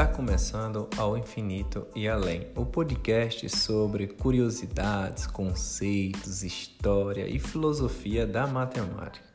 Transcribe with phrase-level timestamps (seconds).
[0.00, 8.46] Está começando ao infinito e além, o podcast sobre curiosidades, conceitos, história e filosofia da
[8.46, 9.28] matemática.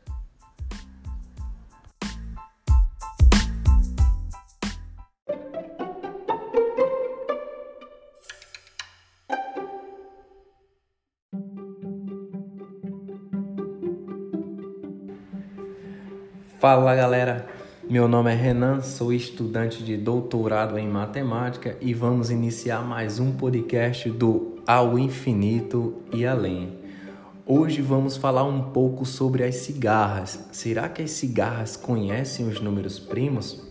[16.58, 17.55] Fala galera,
[17.88, 23.30] meu nome é Renan, sou estudante de doutorado em matemática e vamos iniciar mais um
[23.30, 26.76] podcast do Ao Infinito e Além.
[27.46, 30.48] Hoje vamos falar um pouco sobre as cigarras.
[30.50, 33.64] Será que as cigarras conhecem os números primos?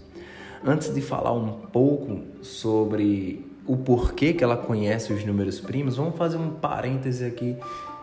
[0.65, 6.15] Antes de falar um pouco sobre o porquê que ela conhece os números primos, vamos
[6.15, 7.57] fazer um parêntese aqui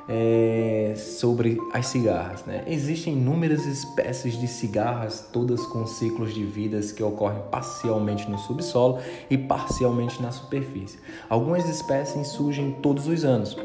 [0.09, 2.45] é, sobre as cigarras.
[2.45, 2.65] Né?
[2.67, 8.99] Existem inúmeras espécies de cigarras, todas com ciclos de vidas que ocorrem parcialmente no subsolo
[9.31, 10.99] e parcialmente na superfície.
[11.29, 13.57] Algumas espécies surgem todos os anos,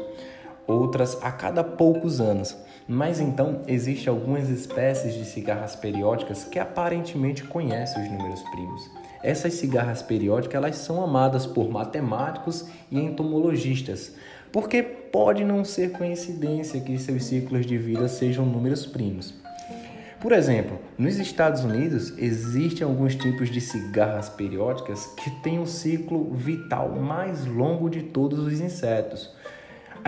[0.66, 2.56] outras a cada poucos anos.
[2.90, 8.90] Mas então existem algumas espécies de cigarras periódicas que aparentemente conhecem os números primos.
[9.22, 14.12] Essas cigarras periódicas elas são amadas por matemáticos e entomologistas,
[14.52, 19.34] porque pode não ser coincidência que seus ciclos de vida sejam números primos.
[20.20, 26.34] Por exemplo, nos Estados Unidos existem alguns tipos de cigarras periódicas que têm um ciclo
[26.34, 29.32] vital mais longo de todos os insetos.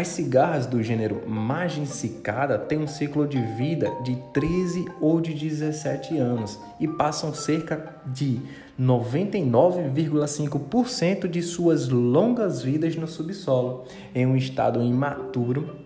[0.00, 6.16] As cigarras do gênero Magicicada têm um ciclo de vida de 13 ou de 17
[6.16, 8.40] anos e passam cerca de
[8.80, 13.84] 99,5% de suas longas vidas no subsolo,
[14.14, 15.76] em um estado imaturo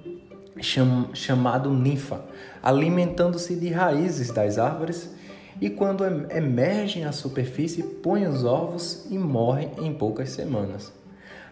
[0.60, 2.24] cham chamado ninfa,
[2.62, 5.10] alimentando-se de raízes das árvores
[5.60, 10.92] e quando emergem à superfície põem os ovos e morrem em poucas semanas.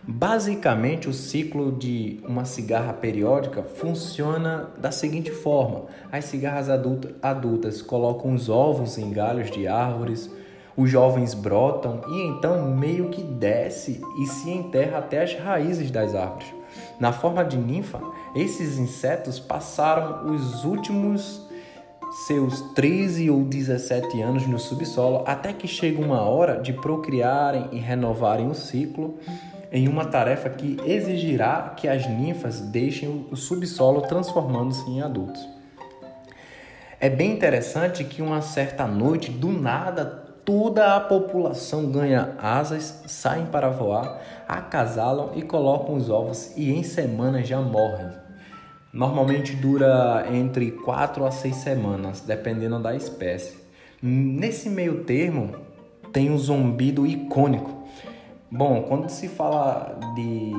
[0.04, 7.80] Basicamente, o ciclo de uma cigarra periódica funciona da seguinte forma: as cigarras adulta, adultas
[7.80, 10.28] colocam os ovos em galhos de árvores,
[10.76, 16.16] os jovens brotam e então meio que desce e se enterra até as raízes das
[16.16, 16.52] árvores.
[16.98, 18.00] Na forma de ninfa,
[18.34, 21.46] esses insetos passaram os últimos
[22.26, 27.78] seus 13 ou 17 anos no subsolo até que chega uma hora de procriarem e
[27.78, 29.16] renovarem o ciclo
[29.72, 35.48] em uma tarefa que exigirá que as ninfas deixem o subsolo transformando-se em adultos.
[37.00, 40.04] É bem interessante que uma certa noite, do nada,
[40.44, 46.82] toda a população ganha asas, saem para voar, acasalam e colocam os ovos e em
[46.82, 48.10] semanas já morrem.
[48.92, 53.56] Normalmente dura entre 4 a 6 semanas, dependendo da espécie.
[54.02, 55.56] Nesse meio termo,
[56.12, 57.81] tem um zumbido icônico
[58.54, 60.52] Bom, quando se fala de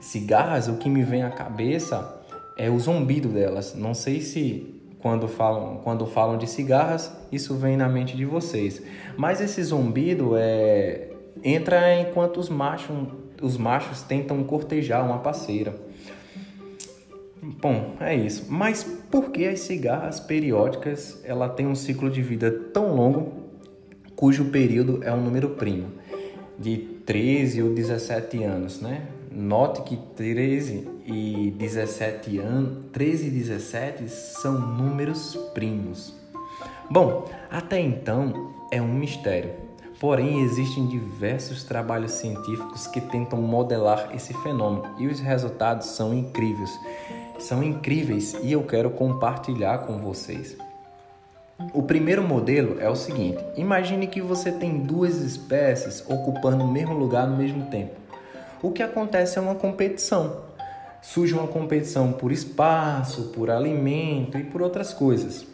[0.00, 2.20] cigarras, o que me vem à cabeça
[2.56, 3.72] é o zumbido delas.
[3.72, 8.82] Não sei se quando falam, quando falam de cigarras, isso vem na mente de vocês.
[9.16, 11.08] Mas esse zumbido é
[11.44, 12.96] entra enquanto os machos,
[13.40, 15.72] os machos tentam cortejar uma parceira.
[17.40, 18.46] Bom, é isso.
[18.48, 23.34] Mas por que as cigarras periódicas ela tem um ciclo de vida tão longo,
[24.16, 26.00] cujo período é um número primo?
[26.60, 26.76] de
[27.10, 29.02] 13 ou 17 anos, né?
[29.32, 36.14] Note que 13 e 17 anos, 13 e 17 são números primos.
[36.88, 39.50] Bom, até então é um mistério.
[39.98, 46.70] Porém, existem diversos trabalhos científicos que tentam modelar esse fenômeno e os resultados são incríveis.
[47.40, 50.56] São incríveis e eu quero compartilhar com vocês.
[51.72, 56.94] O primeiro modelo é o seguinte: imagine que você tem duas espécies ocupando o mesmo
[56.94, 57.92] lugar no mesmo tempo.
[58.62, 60.48] O que acontece é uma competição.
[61.02, 65.46] Surge uma competição por espaço, por alimento e por outras coisas.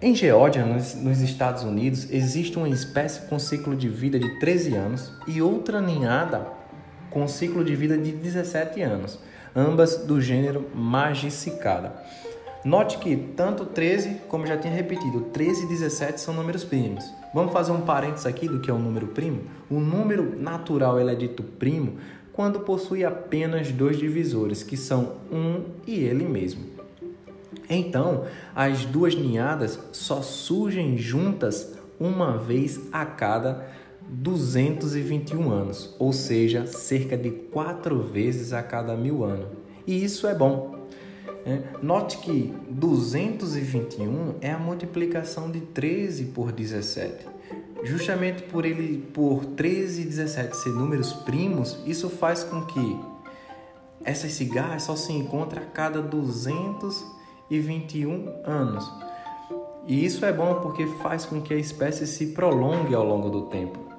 [0.00, 5.12] Em Geórgia, nos, Estados Unidos, existe uma espécie com ciclo de vida de 13 anos
[5.28, 6.44] e outra ninhada
[7.08, 9.18] com ciclo de vida de 17 anos,
[9.54, 11.92] ambas do gênero Magicicada.
[12.64, 17.04] Note que tanto 13, como já tinha repetido, 13 e 17 são números primos.
[17.34, 19.42] Vamos fazer um parênteses aqui do que é um número primo?
[19.68, 21.94] O número natural ele é dito primo
[22.32, 26.62] quando possui apenas dois divisores, que são 1 e ele mesmo.
[27.68, 33.66] Então, as duas ninhadas só surgem juntas uma vez a cada
[34.08, 39.48] 221 anos, ou seja, cerca de quatro vezes a cada mil anos.
[39.86, 40.81] E isso é bom,
[41.82, 47.26] note que 221 é a multiplicação de 13 por 17.
[47.84, 52.96] Justamente por ele por 13 e 17 ser números primos, isso faz com que
[54.04, 58.90] essas cigarras só se encontrem a cada 221 anos.
[59.86, 63.42] E isso é bom porque faz com que a espécie se prolongue ao longo do
[63.46, 63.91] tempo.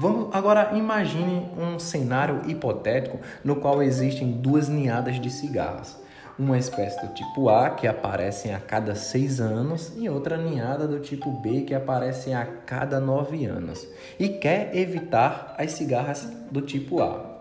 [0.00, 6.00] Vamos agora imagine um cenário hipotético no qual existem duas ninhadas de cigarras.
[6.38, 11.00] Uma espécie do tipo A que aparecem a cada seis anos e outra ninhada do
[11.00, 13.88] tipo B que aparecem a cada nove anos
[14.20, 17.40] e quer evitar as cigarras do tipo A.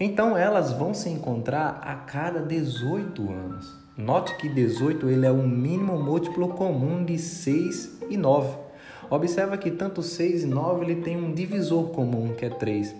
[0.00, 3.72] Então elas vão se encontrar a cada 18 anos.
[3.96, 8.71] Note que 18 ele é o mínimo múltiplo comum de 6 e 9.
[9.12, 12.94] Observa que tanto 6 e 9 ele tem um divisor comum, que é 3.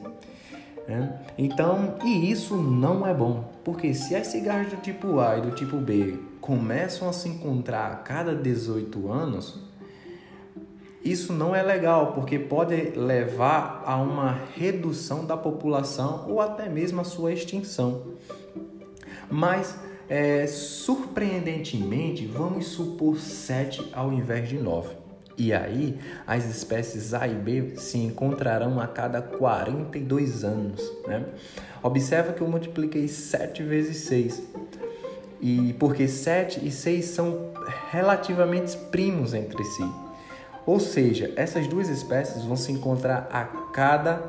[0.87, 1.09] É?
[1.38, 5.53] Então, e isso não é bom, porque se as cigarras do tipo A e do
[5.53, 9.59] tipo B começam a se encontrar a cada 18 anos,
[11.03, 17.00] isso não é legal, porque pode levar a uma redução da população ou até mesmo
[17.00, 18.03] a sua extinção.
[19.31, 19.79] Mas
[20.11, 25.02] é, surpreendentemente, vamos supor 7 ao invés de 9.
[25.37, 30.81] E aí, as espécies A e B se encontrarão a cada 42 anos.
[31.06, 31.25] Né?
[31.82, 34.43] Observa que eu multipliquei 7 vezes 6.
[35.40, 37.50] E porque 7 e 6 são
[37.90, 39.90] relativamente primos entre si.
[40.64, 44.23] Ou seja, essas duas espécies vão se encontrar a cada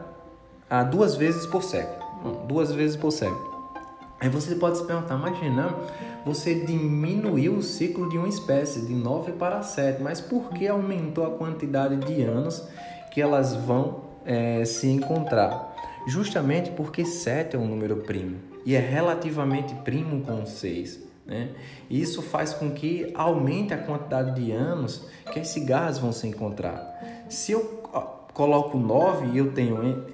[0.69, 2.47] a duas vezes por século.
[2.47, 3.52] Duas vezes por século.
[4.23, 5.75] Aí você pode se perguntar, imagina,
[6.25, 11.25] você diminuiu o ciclo de uma espécie de 9 para 7, mas por que aumentou
[11.25, 12.65] a quantidade de anos
[13.11, 15.75] que elas vão é, se encontrar?
[16.07, 21.01] Justamente porque 7 é um número primo e é relativamente primo com 6.
[21.25, 21.49] Né?
[21.89, 27.25] Isso faz com que aumente a quantidade de anos que as cigarras vão se encontrar.
[27.27, 27.83] Se eu
[28.33, 30.05] coloco 9 e eu tenho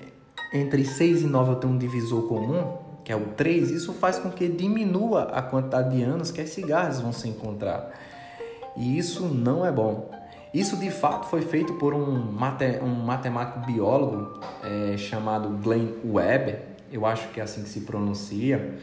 [0.52, 4.20] entre 6 e 9 eu tenho um divisor comum, que é o 3, isso faz
[4.20, 7.90] com que diminua a quantidade de anos que as cigarras vão se encontrar.
[8.78, 10.12] E isso não é bom.
[10.54, 16.60] Isso de fato foi feito por um, mate, um matemático biólogo é, chamado Glenn Webb,
[16.92, 18.78] eu acho que é assim que se pronuncia.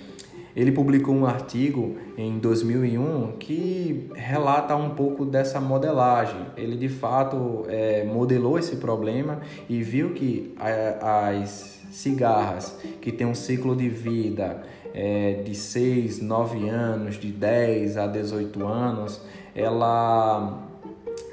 [0.57, 6.41] Ele publicou um artigo em 2001 que relata um pouco dessa modelagem.
[6.57, 10.55] Ele de fato é, modelou esse problema e viu que
[11.03, 14.63] as cigarras que tem um ciclo de vida
[14.95, 19.21] é, de 6, 9 anos, de 10 a 18 anos,
[19.55, 20.67] ela,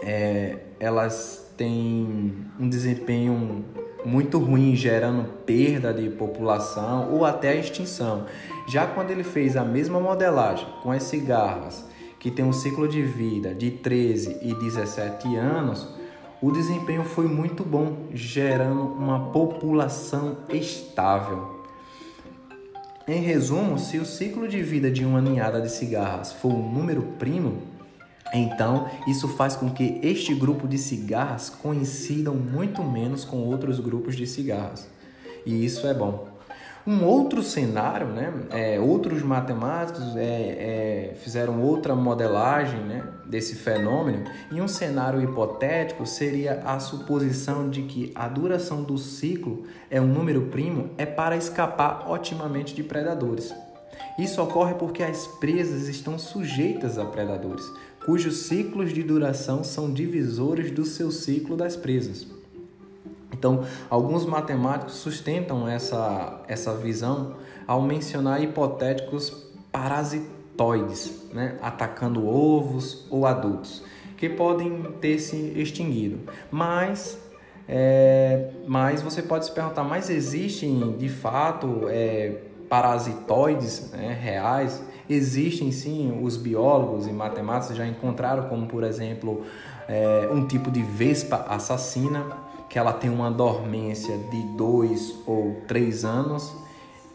[0.04, 3.64] é, elas têm um desempenho
[4.04, 8.26] muito ruim, gerando perda de população ou até a extinção.
[8.68, 11.86] Já quando ele fez a mesma modelagem com as cigarras,
[12.20, 15.88] que tem um ciclo de vida de 13 e 17 anos,
[16.42, 21.64] o desempenho foi muito bom, gerando uma população estável.
[23.08, 27.04] Em resumo, se o ciclo de vida de uma ninhada de cigarras for um número
[27.18, 27.73] primo,
[28.34, 34.16] então isso faz com que este grupo de cigarras coincidam muito menos com outros grupos
[34.16, 34.88] de cigarras.
[35.46, 36.34] E isso é bom.
[36.86, 38.34] Um outro cenário, né?
[38.50, 46.06] É, outros matemáticos é, é, fizeram outra modelagem né, desse fenômeno e um cenário hipotético
[46.06, 51.38] seria a suposição de que a duração do ciclo é um número primo é para
[51.38, 53.54] escapar otimamente de predadores.
[54.20, 57.64] Isso ocorre porque as presas estão sujeitas a predadores,
[58.06, 62.28] cujos ciclos de duração são divisores do seu ciclo das presas.
[63.32, 67.36] Então, alguns matemáticos sustentam essa, essa visão
[67.68, 73.84] ao mencionar hipotéticos parasitoides, né, atacando ovos ou adultos,
[74.16, 76.20] que podem ter se extinguido.
[76.50, 77.20] Mas,
[77.68, 82.38] é, mas você pode se perguntar, mas existem de fato é,
[82.70, 84.82] parasitoides né, reais?
[85.10, 89.44] Existem sim, os biólogos e matemáticos já encontraram, como por exemplo,
[89.88, 92.26] é, um tipo de vespa assassina
[92.70, 96.56] que ela tem uma dormência de dois ou três anos,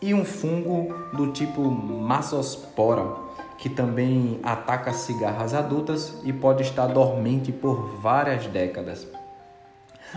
[0.00, 3.16] e um fungo do tipo Massospora,
[3.58, 9.04] que também ataca cigarras adultas e pode estar dormente por várias décadas.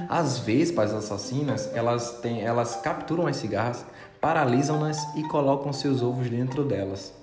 [0.07, 3.83] As vespas assassinas, elas, têm, elas capturam as cigarras,
[4.21, 7.20] paralisam-nas e colocam seus ovos dentro delas.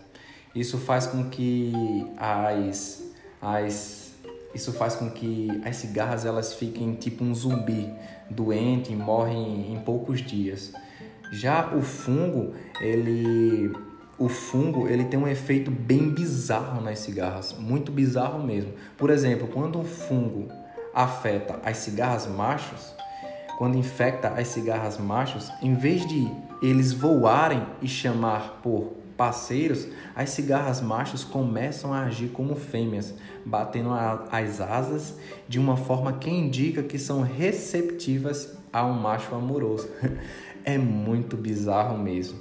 [0.59, 1.73] Isso faz com que
[2.17, 3.05] as,
[3.41, 4.13] as
[4.53, 7.89] isso faz com que as cigarras elas fiquem tipo um zumbi,
[8.29, 10.73] doente, morrem em poucos dias.
[11.31, 13.73] Já o fungo, ele
[14.19, 18.73] o fungo ele tem um efeito bem bizarro nas cigarras, muito bizarro mesmo.
[18.97, 20.49] Por exemplo, quando um fungo
[20.93, 22.97] afeta as cigarras machos,
[23.59, 26.29] quando infecta as cigarras machos, em vez de
[26.61, 33.13] eles voarem e chamar por parceiros, as cigarras machos começam a agir como fêmeas,
[33.45, 33.91] batendo
[34.31, 39.91] as asas de uma forma que indica que são receptivas a um macho amoroso.
[40.65, 42.39] é muito bizarro mesmo.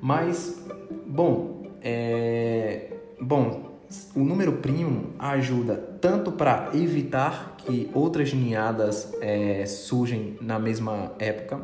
[0.00, 0.62] Mas,
[1.06, 2.92] bom, é...
[3.18, 3.78] bom,
[4.14, 11.62] o número primo ajuda tanto para evitar que outras ninhadas é, surgem na mesma época,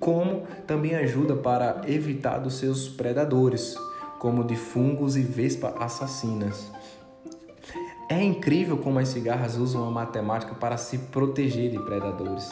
[0.00, 3.76] como também ajuda para evitar dos seus predadores,
[4.18, 6.72] como de fungos e vespa assassinas.
[8.08, 12.50] É incrível como as cigarras usam a matemática para se proteger de predadores.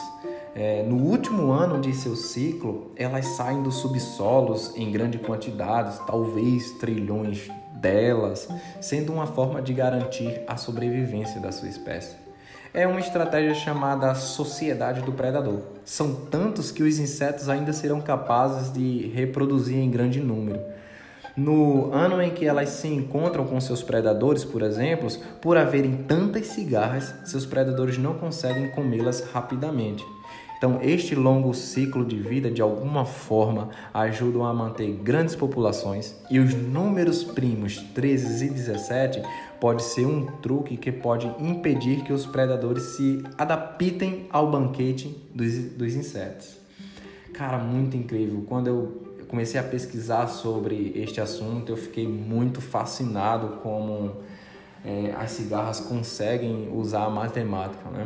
[0.55, 6.71] É, no último ano de seu ciclo, elas saem dos subsolos em grande quantidade, talvez
[6.73, 8.47] trilhões delas,
[8.79, 12.15] sendo uma forma de garantir a sobrevivência da sua espécie.
[12.73, 15.61] É uma estratégia chamada sociedade do predador.
[15.89, 20.59] São tantos que os insetos ainda serão capazes de reproduzir em grande número.
[21.35, 25.09] No ano em que elas se encontram com seus predadores, por exemplo,
[25.41, 30.05] por haverem tantas cigarras, seus predadores não conseguem comê-las rapidamente.
[30.59, 36.37] Então, este longo ciclo de vida, de alguma forma, ajudam a manter grandes populações e
[36.37, 39.23] os números primos 13 e 17
[39.57, 45.57] pode ser um truque que pode impedir que os predadores se adaptem ao banquete dos,
[45.57, 46.57] dos insetos.
[47.33, 48.43] Cara, muito incrível.
[48.45, 54.17] Quando eu comecei a pesquisar sobre este assunto, eu fiquei muito fascinado como
[54.83, 58.05] é, as cigarras conseguem usar a matemática, né?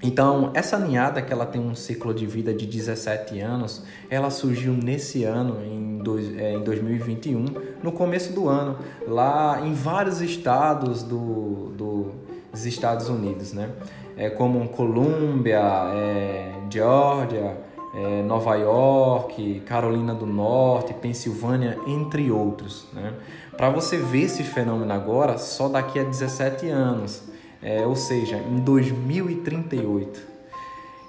[0.00, 4.72] Então, essa ninhada, que ela tem um ciclo de vida de 17 anos, ela surgiu
[4.72, 7.46] nesse ano, em, dois, é, em 2021,
[7.82, 8.78] no começo do ano,
[9.08, 12.12] lá em vários estados do, do,
[12.52, 13.70] dos Estados Unidos, né?
[14.16, 15.60] É, como Colômbia,
[15.92, 17.56] é, Geórgia,
[17.94, 23.14] é, Nova York, Carolina do Norte, Pensilvânia, entre outros, né?
[23.56, 27.24] Para você ver esse fenômeno agora, só daqui a 17 anos
[27.62, 30.38] é, ou seja, em 2038.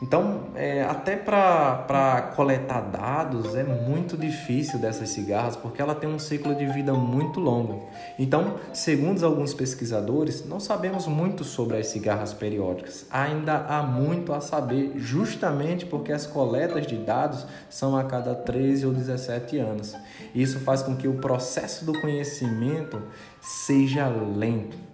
[0.01, 6.17] Então, é, até para coletar dados é muito difícil dessas cigarras porque ela tem um
[6.17, 7.89] ciclo de vida muito longo.
[8.17, 13.05] Então, segundo alguns pesquisadores, não sabemos muito sobre as cigarras periódicas.
[13.11, 18.85] Ainda há muito a saber, justamente porque as coletas de dados são a cada 13
[18.85, 19.97] ou 17 anos.
[20.33, 23.01] Isso faz com que o processo do conhecimento
[23.41, 24.88] seja lento.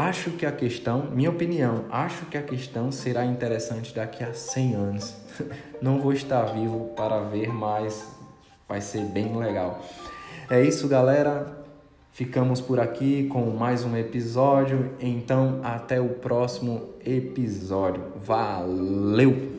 [0.00, 4.74] Acho que a questão, minha opinião, acho que a questão será interessante daqui a 100
[4.76, 5.16] anos.
[5.82, 8.08] Não vou estar vivo para ver, mas
[8.68, 9.84] vai ser bem legal.
[10.48, 11.52] É isso, galera.
[12.12, 14.92] Ficamos por aqui com mais um episódio.
[15.00, 18.04] Então, até o próximo episódio.
[18.24, 19.57] Valeu!